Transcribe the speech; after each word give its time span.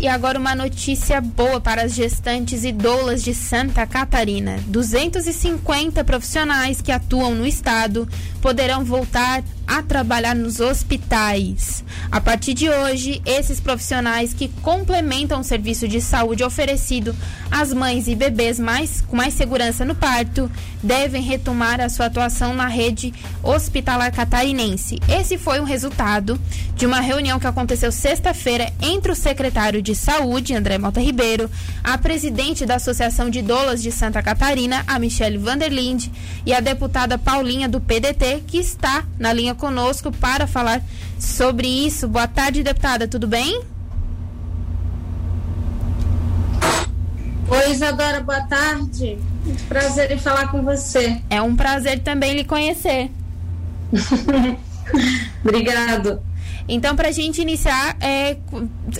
E 0.00 0.06
agora 0.06 0.38
uma 0.38 0.54
notícia 0.54 1.20
boa 1.20 1.60
para 1.60 1.82
as 1.82 1.92
gestantes 1.92 2.62
e 2.62 2.70
doulas 2.70 3.20
de 3.20 3.34
Santa 3.34 3.84
Catarina. 3.84 4.60
250 4.68 6.04
profissionais 6.04 6.80
que 6.80 6.92
atuam 6.92 7.34
no 7.34 7.44
estado 7.44 8.08
poderão 8.40 8.84
voltar 8.84 9.42
a 9.68 9.82
trabalhar 9.82 10.34
nos 10.34 10.60
hospitais. 10.60 11.84
A 12.10 12.20
partir 12.20 12.54
de 12.54 12.70
hoje, 12.70 13.20
esses 13.26 13.60
profissionais 13.60 14.32
que 14.32 14.48
complementam 14.62 15.40
o 15.40 15.44
serviço 15.44 15.86
de 15.86 16.00
saúde 16.00 16.42
oferecido 16.42 17.14
às 17.50 17.72
mães 17.72 18.08
e 18.08 18.14
bebês 18.14 18.58
mais, 18.58 19.02
com 19.02 19.14
mais 19.14 19.34
segurança 19.34 19.84
no 19.84 19.94
parto 19.94 20.50
devem 20.82 21.22
retomar 21.22 21.80
a 21.80 21.88
sua 21.88 22.06
atuação 22.06 22.54
na 22.54 22.66
rede 22.66 23.12
hospitalar 23.42 24.10
catarinense. 24.12 24.98
Esse 25.08 25.36
foi 25.36 25.60
um 25.60 25.64
resultado 25.64 26.40
de 26.74 26.86
uma 26.86 27.00
reunião 27.00 27.38
que 27.38 27.46
aconteceu 27.46 27.92
sexta-feira 27.92 28.72
entre 28.80 29.12
o 29.12 29.16
secretário 29.16 29.82
de 29.82 29.94
Saúde, 29.94 30.54
André 30.54 30.78
Mota 30.78 31.00
Ribeiro, 31.00 31.50
a 31.84 31.98
presidente 31.98 32.64
da 32.64 32.76
Associação 32.76 33.28
de 33.28 33.42
Doulas 33.42 33.82
de 33.82 33.92
Santa 33.92 34.22
Catarina, 34.22 34.84
a 34.86 34.98
Michele 34.98 35.36
Vanderlinde, 35.36 36.10
e 36.46 36.54
a 36.54 36.60
deputada 36.60 37.18
Paulinha 37.18 37.68
do 37.68 37.80
PDT, 37.80 38.44
que 38.46 38.58
está 38.58 39.04
na 39.18 39.32
linha 39.32 39.54
conosco 39.58 40.10
para 40.10 40.46
falar 40.46 40.82
sobre 41.18 41.66
isso. 41.68 42.08
Boa 42.08 42.26
tarde, 42.26 42.62
deputada, 42.62 43.06
tudo 43.06 43.26
bem? 43.26 43.60
Oi, 47.50 47.70
Isadora, 47.70 48.20
boa 48.20 48.42
tarde. 48.42 49.18
Muito 49.44 49.64
prazer 49.64 50.10
em 50.10 50.18
falar 50.18 50.50
com 50.50 50.62
você. 50.62 51.20
É 51.28 51.42
um 51.42 51.56
prazer 51.56 52.00
também 52.00 52.34
lhe 52.34 52.44
conhecer. 52.44 53.10
Obrigado. 55.42 56.20
Então, 56.68 56.94
para 56.94 57.08
a 57.08 57.12
gente 57.12 57.40
iniciar, 57.40 57.96
é, 57.98 58.36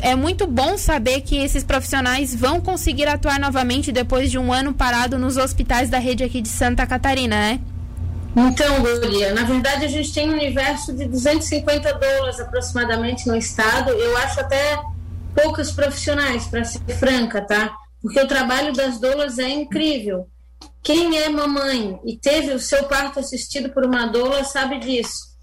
é 0.00 0.14
muito 0.14 0.46
bom 0.46 0.78
saber 0.78 1.20
que 1.20 1.36
esses 1.36 1.62
profissionais 1.62 2.34
vão 2.34 2.62
conseguir 2.62 3.06
atuar 3.06 3.38
novamente 3.38 3.92
depois 3.92 4.30
de 4.30 4.38
um 4.38 4.50
ano 4.50 4.72
parado 4.72 5.18
nos 5.18 5.36
hospitais 5.36 5.90
da 5.90 5.98
rede 5.98 6.24
aqui 6.24 6.40
de 6.40 6.48
Santa 6.48 6.86
Catarina, 6.86 7.36
né? 7.36 7.60
Então, 8.46 8.80
Guria, 8.82 9.34
na 9.34 9.42
verdade 9.42 9.84
a 9.84 9.88
gente 9.88 10.12
tem 10.12 10.30
um 10.30 10.34
universo 10.34 10.92
de 10.92 11.06
250 11.06 11.92
dólares 11.94 12.38
aproximadamente 12.38 13.26
no 13.26 13.36
estado. 13.36 13.90
Eu 13.90 14.16
acho 14.18 14.38
até 14.38 14.78
poucos 15.34 15.72
profissionais, 15.72 16.46
para 16.46 16.64
ser 16.64 16.80
franca, 16.98 17.40
tá? 17.40 17.76
Porque 18.00 18.20
o 18.20 18.28
trabalho 18.28 18.72
das 18.72 19.00
doulas 19.00 19.40
é 19.40 19.48
incrível. 19.48 20.28
Quem 20.84 21.18
é 21.18 21.28
mamãe 21.28 21.98
e 22.04 22.16
teve 22.16 22.52
o 22.52 22.60
seu 22.60 22.84
parto 22.84 23.18
assistido 23.18 23.70
por 23.70 23.84
uma 23.84 24.06
doula 24.06 24.44
sabe 24.44 24.78
disso. 24.78 25.36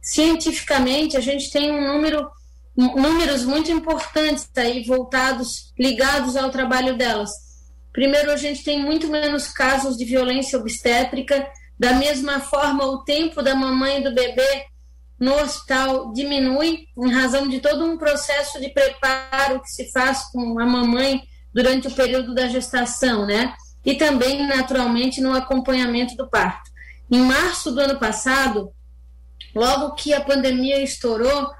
Cientificamente, 0.00 1.18
a 1.18 1.20
gente 1.20 1.50
tem 1.50 1.70
um 1.70 1.92
número 1.92 2.30
números 2.74 3.44
muito 3.44 3.70
importantes 3.70 4.48
aí 4.56 4.82
voltados, 4.84 5.70
ligados 5.78 6.34
ao 6.34 6.50
trabalho 6.50 6.96
delas. 6.96 7.30
Primeiro, 7.92 8.32
a 8.32 8.36
gente 8.38 8.64
tem 8.64 8.82
muito 8.82 9.08
menos 9.08 9.48
casos 9.48 9.98
de 9.98 10.06
violência 10.06 10.58
obstétrica, 10.58 11.46
da 11.82 11.94
mesma 11.94 12.38
forma, 12.38 12.86
o 12.86 12.98
tempo 12.98 13.42
da 13.42 13.56
mamãe 13.56 13.98
e 13.98 14.04
do 14.04 14.14
bebê 14.14 14.66
no 15.18 15.34
hospital 15.34 16.12
diminui 16.12 16.86
em 16.96 17.10
razão 17.10 17.48
de 17.48 17.58
todo 17.58 17.84
um 17.84 17.98
processo 17.98 18.60
de 18.60 18.68
preparo 18.68 19.60
que 19.60 19.68
se 19.68 19.90
faz 19.90 20.30
com 20.30 20.60
a 20.60 20.64
mamãe 20.64 21.20
durante 21.52 21.88
o 21.88 21.90
período 21.92 22.36
da 22.36 22.46
gestação, 22.46 23.26
né? 23.26 23.52
E 23.84 23.96
também, 23.96 24.46
naturalmente, 24.46 25.20
no 25.20 25.34
acompanhamento 25.34 26.14
do 26.14 26.30
parto. 26.30 26.70
Em 27.10 27.18
março 27.18 27.72
do 27.72 27.80
ano 27.80 27.98
passado, 27.98 28.72
logo 29.52 29.96
que 29.96 30.14
a 30.14 30.20
pandemia 30.20 30.80
estourou, 30.84 31.50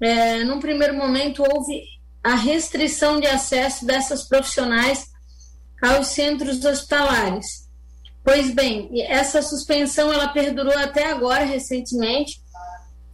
é, 0.00 0.44
num 0.44 0.60
primeiro 0.60 0.94
momento 0.94 1.42
houve 1.42 1.82
a 2.24 2.34
restrição 2.34 3.20
de 3.20 3.26
acesso 3.26 3.84
dessas 3.84 4.26
profissionais 4.26 5.08
aos 5.82 6.06
centros 6.06 6.64
hospitalares. 6.64 7.67
Pois 8.28 8.50
bem, 8.50 8.90
essa 9.04 9.40
suspensão 9.40 10.12
ela 10.12 10.28
perdurou 10.28 10.76
até 10.76 11.10
agora, 11.10 11.46
recentemente. 11.46 12.38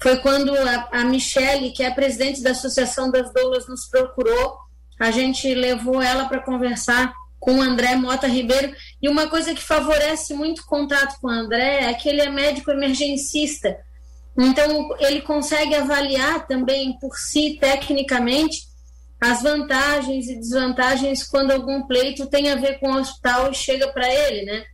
Foi 0.02 0.16
quando 0.16 0.52
a, 0.52 0.88
a 0.90 1.04
Michele, 1.04 1.70
que 1.70 1.84
é 1.84 1.86
a 1.86 1.94
presidente 1.94 2.42
da 2.42 2.50
Associação 2.50 3.12
das 3.12 3.32
Doulas, 3.32 3.68
nos 3.68 3.86
procurou. 3.86 4.56
A 4.98 5.12
gente 5.12 5.54
levou 5.54 6.02
ela 6.02 6.24
para 6.24 6.42
conversar 6.42 7.14
com 7.38 7.58
o 7.58 7.62
André 7.62 7.94
Mota 7.94 8.26
Ribeiro. 8.26 8.74
E 9.00 9.08
uma 9.08 9.28
coisa 9.28 9.54
que 9.54 9.62
favorece 9.62 10.34
muito 10.34 10.62
o 10.62 10.66
contato 10.66 11.16
com 11.20 11.28
o 11.28 11.30
André 11.30 11.84
é 11.84 11.94
que 11.94 12.08
ele 12.08 12.20
é 12.20 12.28
médico 12.28 12.72
emergencista. 12.72 13.78
Então, 14.36 14.96
ele 14.98 15.20
consegue 15.20 15.76
avaliar 15.76 16.44
também 16.48 16.98
por 16.98 17.16
si, 17.16 17.56
tecnicamente, 17.60 18.62
as 19.20 19.44
vantagens 19.44 20.26
e 20.26 20.34
desvantagens 20.34 21.22
quando 21.22 21.52
algum 21.52 21.86
pleito 21.86 22.26
tem 22.26 22.50
a 22.50 22.56
ver 22.56 22.80
com 22.80 22.90
o 22.90 22.98
hospital 22.98 23.52
e 23.52 23.54
chega 23.54 23.86
para 23.92 24.12
ele, 24.12 24.42
né? 24.44 24.64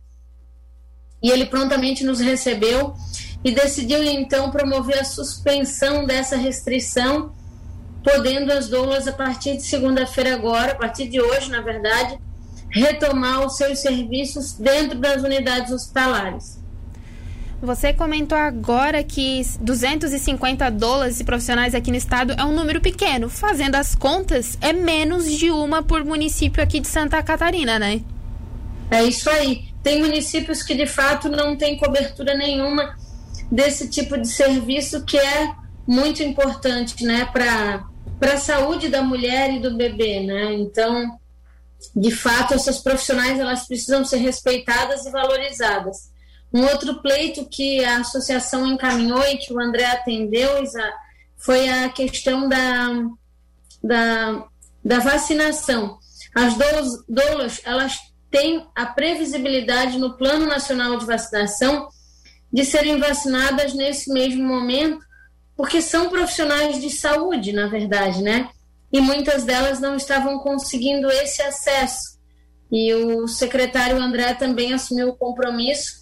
E 1.21 1.29
ele 1.29 1.45
prontamente 1.45 2.03
nos 2.03 2.19
recebeu 2.19 2.95
e 3.43 3.51
decidiu 3.51 4.03
então 4.03 4.51
promover 4.51 4.99
a 4.99 5.03
suspensão 5.03 6.05
dessa 6.05 6.35
restrição, 6.35 7.33
podendo 8.03 8.51
as 8.51 8.67
doulas 8.67 9.07
a 9.07 9.13
partir 9.13 9.57
de 9.57 9.63
segunda-feira 9.63 10.33
agora, 10.33 10.73
a 10.73 10.75
partir 10.75 11.07
de 11.07 11.21
hoje, 11.21 11.49
na 11.49 11.61
verdade, 11.61 12.17
retomar 12.69 13.45
os 13.45 13.57
seus 13.57 13.79
serviços 13.79 14.53
dentro 14.53 14.97
das 14.97 15.23
unidades 15.23 15.71
hospitalares. 15.71 16.61
Você 17.61 17.93
comentou 17.93 18.35
agora 18.35 19.03
que 19.03 19.43
250 19.59 20.71
dólares 20.71 21.19
e 21.19 21.23
profissionais 21.23 21.75
aqui 21.75 21.91
no 21.91 21.97
estado 21.97 22.33
é 22.33 22.43
um 22.43 22.51
número 22.51 22.81
pequeno. 22.81 23.29
Fazendo 23.29 23.75
as 23.75 23.93
contas, 23.93 24.57
é 24.61 24.73
menos 24.73 25.31
de 25.31 25.51
uma 25.51 25.83
por 25.83 26.03
município 26.03 26.63
aqui 26.63 26.79
de 26.79 26.87
Santa 26.87 27.21
Catarina, 27.21 27.77
né? 27.77 28.01
É 28.89 29.03
isso 29.03 29.29
aí. 29.29 29.70
Tem 29.83 29.99
municípios 29.99 30.61
que 30.63 30.75
de 30.75 30.85
fato 30.85 31.29
não 31.29 31.55
tem 31.55 31.77
cobertura 31.77 32.35
nenhuma 32.35 32.95
desse 33.51 33.89
tipo 33.89 34.17
de 34.17 34.27
serviço 34.27 35.03
que 35.03 35.17
é 35.17 35.51
muito 35.87 36.21
importante, 36.23 37.03
né, 37.03 37.25
para 37.25 37.89
para 38.19 38.33
a 38.33 38.39
saúde 38.39 38.87
da 38.87 39.01
mulher 39.01 39.51
e 39.51 39.59
do 39.59 39.75
bebê, 39.75 40.19
né? 40.19 40.53
Então, 40.53 41.19
de 41.95 42.11
fato, 42.11 42.53
essas 42.53 42.77
profissionais 42.79 43.39
elas 43.39 43.65
precisam 43.65 44.05
ser 44.05 44.17
respeitadas 44.17 45.07
e 45.07 45.11
valorizadas. 45.11 46.11
Um 46.53 46.63
outro 46.65 47.01
pleito 47.01 47.47
que 47.49 47.83
a 47.83 47.97
associação 47.97 48.67
encaminhou 48.67 49.23
e 49.23 49.37
que 49.37 49.51
o 49.51 49.59
André 49.59 49.85
atendeu, 49.85 50.61
Isa, 50.61 50.93
foi 51.35 51.67
a 51.67 51.89
questão 51.89 52.47
da, 52.47 53.09
da, 53.83 54.45
da 54.85 54.99
vacinação. 54.99 55.97
As 56.35 56.53
doulas, 57.07 57.61
elas 57.63 57.97
têm 58.31 58.65
a 58.73 58.85
previsibilidade 58.85 59.99
no 59.99 60.17
Plano 60.17 60.47
Nacional 60.47 60.97
de 60.97 61.05
Vacinação 61.05 61.89
de 62.51 62.65
serem 62.65 62.97
vacinadas 62.97 63.73
nesse 63.73 64.11
mesmo 64.11 64.43
momento, 64.43 65.05
porque 65.55 65.81
são 65.81 66.09
profissionais 66.09 66.81
de 66.81 66.89
saúde, 66.89 67.53
na 67.53 67.67
verdade, 67.67 68.21
né? 68.21 68.49
E 68.91 68.99
muitas 68.99 69.43
delas 69.43 69.79
não 69.79 69.95
estavam 69.95 70.39
conseguindo 70.39 71.09
esse 71.09 71.41
acesso. 71.41 72.19
E 72.71 72.93
o 72.93 73.27
secretário 73.27 74.01
André 74.01 74.33
também 74.33 74.73
assumiu 74.73 75.09
o 75.09 75.15
compromisso 75.15 76.01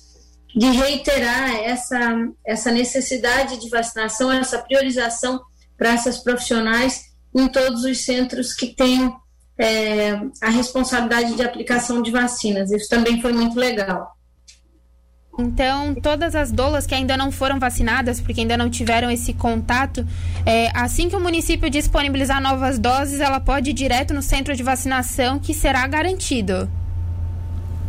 de 0.55 0.67
reiterar 0.67 1.55
essa, 1.57 1.99
essa 2.45 2.71
necessidade 2.71 3.59
de 3.59 3.69
vacinação, 3.69 4.31
essa 4.31 4.59
priorização 4.59 5.41
para 5.77 5.93
essas 5.93 6.19
profissionais 6.19 7.09
em 7.35 7.47
todos 7.47 7.83
os 7.83 8.03
centros 8.03 8.53
que 8.53 8.67
têm 8.67 9.13
é, 9.59 10.17
a 10.41 10.49
responsabilidade 10.49 11.35
de 11.35 11.43
aplicação 11.43 12.01
de 12.01 12.09
vacinas. 12.09 12.71
Isso 12.71 12.87
também 12.87 13.21
foi 13.21 13.33
muito 13.33 13.59
legal. 13.59 14.15
Então, 15.37 15.95
todas 15.95 16.35
as 16.35 16.51
doulas 16.51 16.85
que 16.85 16.95
ainda 16.95 17.15
não 17.15 17.31
foram 17.31 17.59
vacinadas, 17.59 18.19
porque 18.19 18.41
ainda 18.41 18.57
não 18.57 18.69
tiveram 18.69 19.09
esse 19.09 19.33
contato, 19.33 20.05
é, 20.45 20.69
assim 20.73 21.07
que 21.07 21.15
o 21.15 21.19
município 21.19 21.69
disponibilizar 21.69 22.41
novas 22.41 22.77
doses, 22.77 23.21
ela 23.21 23.39
pode 23.39 23.69
ir 23.69 23.73
direto 23.73 24.13
no 24.13 24.21
centro 24.21 24.55
de 24.55 24.63
vacinação, 24.63 25.39
que 25.39 25.53
será 25.53 25.87
garantido. 25.87 26.69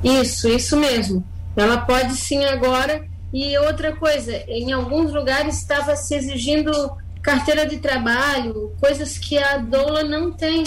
Isso, 0.03 0.49
isso 0.49 0.77
mesmo. 0.77 1.25
Ela 1.57 1.79
pode 1.79 2.15
sim 2.15 2.45
agora. 2.45 3.05
E 3.33 3.57
outra 3.59 3.95
coisa, 3.97 4.33
em 4.49 4.73
alguns 4.73 5.13
lugares 5.13 5.59
estava 5.59 5.95
se 5.97 6.15
exigindo 6.15 6.71
carteira 7.23 7.67
de 7.67 7.79
trabalho, 7.79 8.73
coisas 8.81 9.19
que 9.19 9.39
a 9.39 9.59
doula 9.59 10.03
não 10.03 10.33
tem 10.33 10.65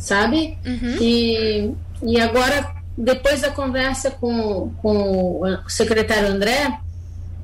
sabe? 0.00 0.58
Uhum. 0.66 0.96
E, 1.00 1.74
e 2.02 2.20
agora, 2.20 2.74
depois 2.98 3.42
da 3.42 3.50
conversa 3.50 4.10
com, 4.10 4.72
com 4.82 5.42
o 5.42 5.68
secretário 5.68 6.28
André, 6.28 6.78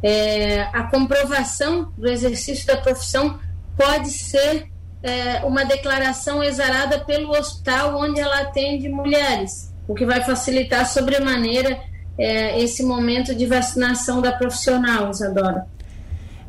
é, 0.02 0.62
a 0.72 0.84
comprovação 0.84 1.92
do 1.96 2.08
exercício 2.08 2.66
da 2.66 2.76
profissão 2.76 3.38
pode 3.76 4.10
ser 4.10 4.66
é, 5.02 5.44
uma 5.44 5.64
declaração 5.64 6.42
exarada 6.42 7.00
pelo 7.00 7.30
hospital 7.30 8.00
onde 8.00 8.18
ela 8.18 8.40
atende 8.40 8.88
mulheres, 8.88 9.72
o 9.86 9.94
que 9.94 10.06
vai 10.06 10.24
facilitar 10.24 10.88
sobremaneira 10.88 11.78
é, 12.18 12.60
esse 12.60 12.82
momento 12.82 13.34
de 13.34 13.46
vacinação 13.46 14.22
da 14.22 14.32
profissional, 14.32 15.10
Isadora. 15.10 15.66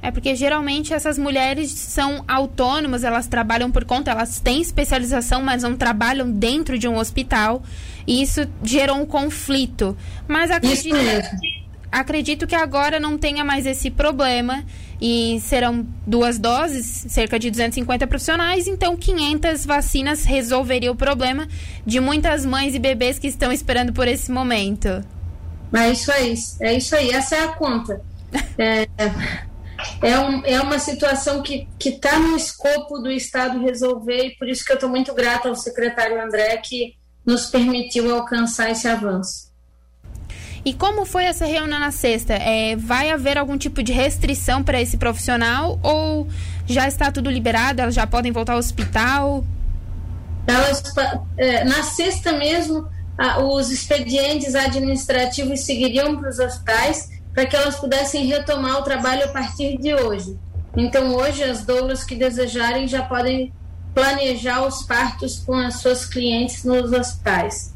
É 0.02 0.12
porque 0.12 0.36
geralmente 0.36 0.94
essas 0.94 1.18
mulheres 1.18 1.72
são 1.72 2.24
autônomas, 2.28 3.04
elas 3.04 3.28
trabalham 3.28 3.72
por 3.72 3.84
conta, 3.84 4.12
elas 4.12 4.40
têm 4.40 4.62
especialização, 4.62 5.42
mas 5.42 5.64
não 5.64 5.76
trabalham 5.76 6.30
dentro 6.32 6.78
de 6.78 6.88
um 6.88 6.98
hospital. 6.98 7.64
E 8.06 8.22
isso 8.22 8.48
gerou 8.64 8.98
um 8.98 9.06
conflito. 9.06 9.98
Mas 10.28 10.52
acredito, 10.52 10.96
acredito 11.92 12.48
que 12.48 12.56
agora 12.56 13.00
não 13.00 13.18
tenha 13.18 13.44
mais 13.44 13.66
esse 13.66 13.90
problema 13.90 14.64
e 15.02 15.40
serão 15.42 15.86
duas 16.06 16.40
doses, 16.40 17.06
cerca 17.10 17.38
de 17.38 17.52
250 17.52 18.08
profissionais, 18.08 18.68
então 18.68 18.96
500 18.98 19.66
vacinas 19.66 20.26
resolveria 20.26 20.92
o 20.92 20.96
problema 20.96 21.48
de 21.86 22.00
muitas 22.00 22.46
mães 22.46 22.74
e 22.74 22.80
bebês 22.80 23.20
que 23.20 23.28
estão 23.28 23.52
esperando 23.52 23.94
por 23.94 24.08
esse 24.08 24.32
momento. 24.32 25.04
É 25.74 25.92
isso 25.92 26.12
aí, 26.12 26.34
é 26.62 26.74
isso 26.74 26.96
aí, 26.96 27.12
essa 27.12 27.36
é 27.36 27.44
a 27.44 27.48
conta. 27.50 28.02
É, 28.60 28.88
é, 30.02 30.20
um, 30.20 30.46
é 30.46 30.60
uma 30.62 30.80
situação 30.80 31.42
que 31.42 31.68
está 31.84 32.20
no 32.20 32.36
escopo 32.36 33.00
do 33.00 33.12
Estado 33.12 33.60
resolver 33.60 34.28
e 34.28 34.36
por 34.36 34.48
isso 34.48 34.66
que 34.66 34.72
eu 34.72 34.76
estou 34.76 34.90
muito 34.90 35.14
grata 35.14 35.50
ao 35.50 35.56
secretário 35.56 36.22
André 36.22 36.58
que 36.58 36.96
nos 37.26 37.48
permitiu 37.48 38.14
alcançar 38.14 38.72
esse 38.72 38.88
avanço. 38.88 39.48
E 40.66 40.74
como 40.74 41.06
foi 41.06 41.24
essa 41.24 41.46
reunião 41.46 41.80
na 41.80 41.92
sexta? 41.92 42.34
É, 42.34 42.76
vai 42.76 43.10
haver 43.10 43.38
algum 43.38 43.58
tipo 43.58 43.82
de 43.82 43.94
restrição 43.94 44.64
para 44.64 44.82
esse 44.82 44.98
profissional 44.98 45.80
ou 45.82 46.28
já 46.66 46.88
está 46.88 47.12
tudo 47.12 47.30
liberado? 47.30 47.82
Elas 47.82 47.96
já 47.96 48.06
podem 48.06 48.32
voltar 48.32 48.54
ao 48.54 48.60
hospital? 48.60 49.46
Elas, 50.46 50.84
é, 51.38 51.64
na 51.64 51.84
sexta 51.84 52.34
mesmo, 52.34 52.88
os 53.50 53.72
expedientes 53.72 54.56
administrativos 54.56 55.62
seguiriam 55.62 56.18
para 56.18 56.30
os 56.30 56.40
hospitais 56.40 57.10
para 57.38 57.46
que 57.46 57.56
elas 57.56 57.76
pudessem 57.76 58.26
retomar 58.26 58.80
o 58.80 58.82
trabalho 58.82 59.26
a 59.26 59.28
partir 59.28 59.78
de 59.78 59.94
hoje. 59.94 60.36
Então, 60.76 61.14
hoje, 61.14 61.44
as 61.44 61.64
doulas 61.64 62.04
que 62.04 62.16
desejarem 62.16 62.88
já 62.88 63.04
podem 63.04 63.54
planejar 63.94 64.66
os 64.66 64.82
partos 64.82 65.38
com 65.46 65.54
as 65.54 65.76
suas 65.76 66.08
clientes 66.08 66.64
nos 66.64 66.92
hospitais. 66.92 67.76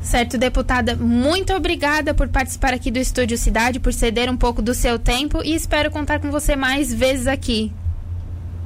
Certo, 0.00 0.36
deputada, 0.36 0.96
muito 0.96 1.54
obrigada 1.54 2.12
por 2.12 2.26
participar 2.26 2.74
aqui 2.74 2.90
do 2.90 2.98
Estúdio 2.98 3.38
Cidade, 3.38 3.78
por 3.78 3.92
ceder 3.92 4.28
um 4.28 4.36
pouco 4.36 4.60
do 4.60 4.74
seu 4.74 4.98
tempo 4.98 5.40
e 5.44 5.54
espero 5.54 5.88
contar 5.88 6.18
com 6.18 6.32
você 6.32 6.56
mais 6.56 6.92
vezes 6.92 7.28
aqui. 7.28 7.72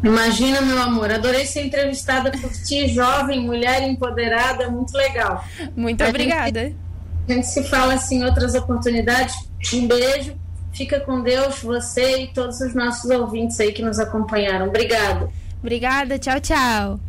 Imagina, 0.03 0.63
meu 0.63 0.81
amor, 0.81 1.13
adorei 1.13 1.45
ser 1.45 1.67
entrevistada 1.67 2.31
por 2.31 2.51
ti, 2.51 2.89
jovem, 2.89 3.43
mulher 3.43 3.83
empoderada, 3.83 4.71
muito 4.71 4.97
legal. 4.97 5.45
Muito 5.77 6.03
a 6.03 6.09
obrigada. 6.09 6.73
A 7.29 7.33
gente 7.33 7.47
se 7.47 7.63
fala 7.65 7.95
assim 7.95 8.21
em 8.21 8.25
outras 8.25 8.55
oportunidades. 8.55 9.35
Um 9.75 9.87
beijo, 9.87 10.35
fica 10.73 11.01
com 11.01 11.23
Deus, 11.23 11.61
você 11.61 12.23
e 12.23 12.27
todos 12.29 12.61
os 12.61 12.75
nossos 12.75 13.11
ouvintes 13.11 13.61
aí 13.61 13.73
que 13.73 13.83
nos 13.83 13.99
acompanharam. 13.99 14.69
Obrigada. 14.69 15.29
Obrigada, 15.61 16.19
tchau, 16.19 16.41
tchau. 16.41 17.08